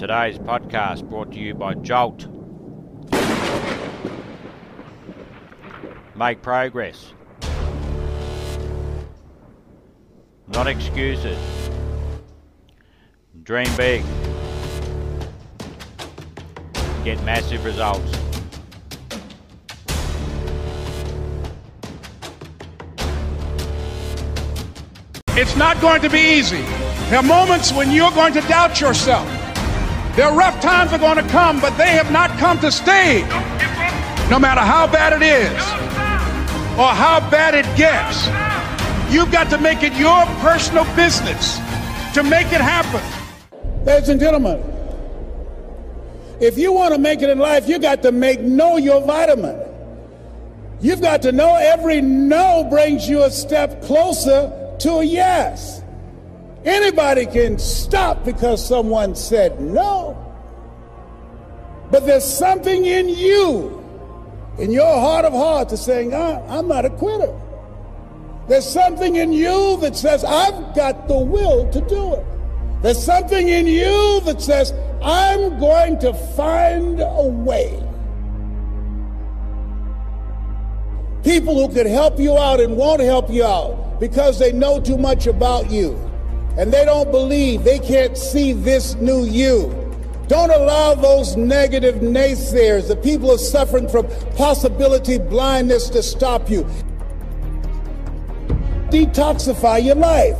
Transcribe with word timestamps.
Today's 0.00 0.38
podcast 0.38 1.06
brought 1.10 1.30
to 1.32 1.38
you 1.38 1.52
by 1.52 1.74
Jolt. 1.74 2.26
Make 6.16 6.40
progress. 6.40 7.12
Not 10.48 10.68
excuses. 10.68 11.36
Dream 13.42 13.68
big. 13.76 14.02
Get 17.04 17.22
massive 17.24 17.62
results. 17.66 18.10
It's 25.36 25.56
not 25.56 25.78
going 25.82 26.00
to 26.00 26.08
be 26.08 26.38
easy. 26.38 26.62
There 27.10 27.18
are 27.18 27.22
moments 27.22 27.70
when 27.70 27.90
you're 27.90 28.10
going 28.12 28.32
to 28.32 28.40
doubt 28.40 28.80
yourself. 28.80 29.39
There 30.16 30.26
are 30.26 30.36
rough 30.36 30.60
times 30.60 30.92
are 30.92 30.98
going 30.98 31.16
to 31.16 31.28
come, 31.30 31.60
but 31.60 31.76
they 31.76 31.90
have 31.90 32.10
not 32.10 32.30
come 32.38 32.58
to 32.60 32.72
stay. 32.72 33.22
No 34.28 34.38
matter 34.38 34.60
how 34.60 34.86
bad 34.86 35.12
it 35.12 35.22
is 35.22 35.52
or 36.78 36.88
how 36.88 37.20
bad 37.30 37.54
it 37.54 37.64
gets, 37.76 38.26
you've 39.12 39.30
got 39.30 39.50
to 39.50 39.58
make 39.58 39.82
it 39.82 39.92
your 39.94 40.24
personal 40.40 40.84
business 40.96 41.58
to 42.14 42.22
make 42.22 42.46
it 42.48 42.60
happen. 42.60 43.02
Ladies 43.84 44.08
and 44.08 44.20
gentlemen, 44.20 44.62
if 46.40 46.58
you 46.58 46.72
want 46.72 46.92
to 46.94 47.00
make 47.00 47.22
it 47.22 47.30
in 47.30 47.38
life, 47.38 47.68
you 47.68 47.78
got 47.78 48.02
to 48.02 48.12
make 48.12 48.40
know 48.40 48.78
your 48.78 49.00
vitamin. 49.06 49.60
You've 50.80 51.00
got 51.00 51.22
to 51.22 51.32
know 51.32 51.54
every 51.54 52.00
no 52.00 52.66
brings 52.68 53.08
you 53.08 53.22
a 53.22 53.30
step 53.30 53.82
closer 53.82 54.76
to 54.80 54.90
a 54.94 55.04
yes. 55.04 55.79
Anybody 56.64 57.24
can 57.24 57.58
stop 57.58 58.24
because 58.24 58.66
someone 58.66 59.14
said 59.14 59.60
no. 59.60 60.16
But 61.90 62.06
there's 62.06 62.24
something 62.24 62.84
in 62.84 63.08
you, 63.08 63.82
in 64.58 64.70
your 64.70 65.00
heart 65.00 65.24
of 65.24 65.32
hearts, 65.32 65.70
that's 65.70 65.84
saying, 65.84 66.12
ah, 66.14 66.40
I'm 66.48 66.68
not 66.68 66.84
a 66.84 66.90
quitter. 66.90 67.34
There's 68.46 68.68
something 68.68 69.16
in 69.16 69.32
you 69.32 69.78
that 69.80 69.96
says, 69.96 70.22
I've 70.22 70.74
got 70.74 71.08
the 71.08 71.18
will 71.18 71.70
to 71.72 71.80
do 71.82 72.14
it. 72.14 72.24
There's 72.82 73.02
something 73.02 73.48
in 73.48 73.66
you 73.66 74.20
that 74.24 74.42
says, 74.42 74.72
I'm 75.02 75.58
going 75.58 75.98
to 76.00 76.12
find 76.12 77.00
a 77.00 77.26
way. 77.26 77.82
People 81.24 81.54
who 81.54 81.72
could 81.72 81.86
help 81.86 82.18
you 82.18 82.36
out 82.36 82.60
and 82.60 82.76
won't 82.76 83.00
help 83.00 83.30
you 83.30 83.44
out 83.44 83.98
because 84.00 84.38
they 84.38 84.52
know 84.52 84.80
too 84.80 84.96
much 84.96 85.26
about 85.26 85.70
you 85.70 86.09
and 86.58 86.72
they 86.72 86.84
don't 86.84 87.10
believe, 87.10 87.64
they 87.64 87.78
can't 87.78 88.16
see 88.16 88.52
this 88.52 88.94
new 88.96 89.24
you. 89.24 89.76
Don't 90.28 90.50
allow 90.50 90.94
those 90.94 91.36
negative 91.36 91.96
naysayers, 91.96 92.86
the 92.86 92.96
people 92.96 93.28
who 93.28 93.34
are 93.34 93.38
suffering 93.38 93.88
from 93.88 94.06
possibility 94.36 95.18
blindness, 95.18 95.88
to 95.90 96.02
stop 96.02 96.48
you. 96.48 96.62
Detoxify 98.90 99.84
your 99.84 99.96
life. 99.96 100.36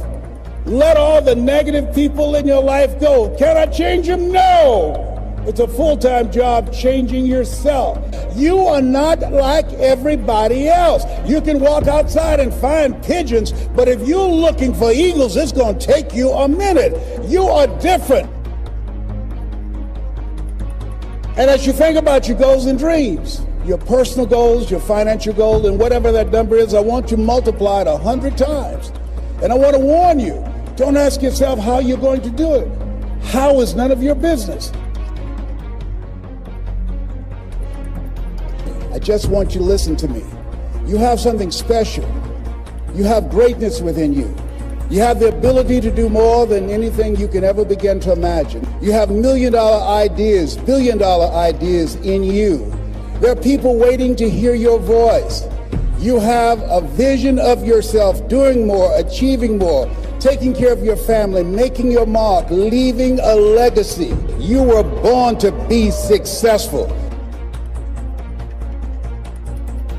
Let 0.67 0.97
all 0.97 1.23
the 1.23 1.35
negative 1.35 1.95
people 1.95 2.37
in 2.37 2.47
your 2.47 2.63
life 2.63 3.01
go. 3.01 3.35
Can 3.37 3.57
I 3.57 3.67
change 3.67 4.07
them? 4.07 4.31
No. 4.31 5.10
It's 5.47 5.59
a 5.59 5.67
full 5.67 5.97
time 5.97 6.31
job 6.31 6.73
changing 6.73 7.27
yourself. 7.27 7.99
You 8.37 8.59
are 8.67 8.83
not 8.83 9.21
like 9.33 9.67
everybody 9.75 10.69
else. 10.69 11.05
You 11.29 11.41
can 11.41 11.61
walk 11.61 11.87
outside 11.87 12.41
and 12.41 12.53
find 12.53 13.03
pigeons, 13.03 13.53
but 13.75 13.89
if 13.89 14.07
you're 14.07 14.29
looking 14.29 14.75
for 14.75 14.93
eagles, 14.93 15.37
it's 15.37 15.53
going 15.53 15.79
to 15.79 15.87
take 15.87 16.15
you 16.15 16.31
a 16.31 16.47
minute. 16.47 16.95
You 17.29 17.45
are 17.45 17.67
different. 17.79 18.31
And 21.39 21.49
as 21.49 21.67
you 21.67 21.73
think 21.73 21.97
about 21.97 22.29
your 22.29 22.37
goals 22.37 22.67
and 22.67 22.79
dreams, 22.79 23.41
your 23.65 23.79
personal 23.79 24.27
goals, 24.27 24.71
your 24.71 24.81
financial 24.81 25.33
goals, 25.33 25.65
and 25.65 25.79
whatever 25.79 26.13
that 26.13 26.31
number 26.31 26.57
is, 26.57 26.75
I 26.75 26.81
want 26.81 27.11
you 27.11 27.17
to 27.17 27.23
multiply 27.23 27.83
it 27.83 27.87
a 27.87 27.97
hundred 27.97 28.37
times. 28.37 28.93
And 29.43 29.53
I 29.53 29.55
want 29.55 29.75
to 29.75 29.79
warn 29.79 30.21
you, 30.21 30.45
don't 30.77 30.99
ask 30.99 31.23
yourself 31.23 31.59
how 31.59 31.79
you're 31.79 31.99
going 31.99 32.21
to 32.23 32.31
do 32.31 32.55
it. 32.57 32.69
How 33.25 33.61
is 33.61 33.75
none 33.75 33.91
of 33.91 34.03
your 34.03 34.15
business. 34.15 34.71
I 38.93 38.99
just 38.99 39.29
want 39.29 39.55
you 39.55 39.61
to 39.61 39.67
listen 39.67 39.95
to 39.97 40.09
me. 40.09 40.25
You 40.87 40.97
have 40.97 41.21
something 41.21 41.51
special. 41.53 42.05
You 42.95 43.05
have 43.05 43.31
greatness 43.31 43.81
within 43.81 44.13
you. 44.13 44.35
You 44.91 45.01
have 45.01 45.21
the 45.21 45.29
ability 45.29 45.81
to 45.83 45.91
do 45.93 46.09
more 46.09 46.47
than 46.47 46.69
anything 46.69 47.15
you 47.15 47.29
can 47.29 47.45
ever 47.45 47.65
begin 47.65 48.01
to 48.01 48.13
imagine. 48.13 48.67
You 48.83 48.91
have 48.91 49.09
million 49.11 49.53
dollar 49.53 49.87
ideas, 49.87 50.57
billion 50.57 50.99
dollar 50.99 51.33
ideas 51.33 51.95
in 51.97 52.25
you. 52.25 52.69
There 53.21 53.31
are 53.31 53.41
people 53.41 53.77
waiting 53.79 54.17
to 54.17 54.29
hear 54.29 54.55
your 54.55 54.81
voice. 54.81 55.45
You 55.99 56.19
have 56.19 56.59
a 56.63 56.81
vision 56.81 57.39
of 57.39 57.65
yourself 57.65 58.27
doing 58.29 58.67
more, 58.67 58.91
achieving 58.99 59.59
more, 59.59 59.89
taking 60.19 60.53
care 60.53 60.73
of 60.73 60.83
your 60.83 60.97
family, 60.97 61.45
making 61.45 61.93
your 61.93 62.07
mark, 62.07 62.51
leaving 62.51 63.21
a 63.21 63.37
legacy. 63.37 64.13
You 64.39 64.65
were 64.65 64.83
born 64.83 65.39
to 65.39 65.53
be 65.69 65.93
successful. 65.93 66.89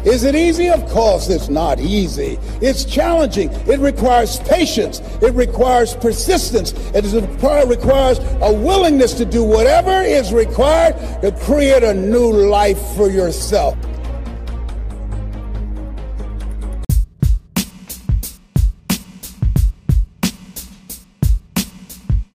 Is 0.06 0.24
it 0.24 0.34
easy? 0.36 0.70
Of 0.70 0.88
course, 0.90 1.30
it's 1.30 1.50
not 1.50 1.80
easy. 1.80 2.40
It's 2.62 2.86
challenging. 2.86 3.52
It 3.68 3.80
requires 3.80 4.40
patience. 4.40 5.00
It 5.22 5.34
requires 5.36 5.96
persistence. 5.96 6.74
It 6.94 7.06
requires 7.68 8.20
a 8.42 8.52
willingness 8.52 9.14
to 9.16 9.26
do 9.26 9.44
whatever 9.44 10.02
is 10.02 10.34
required 10.34 10.96
to 11.22 11.32
create 11.44 11.84
a 11.84 11.94
new 11.94 12.32
life 12.32 12.80
for 12.96 13.10
yourself. 13.10 13.78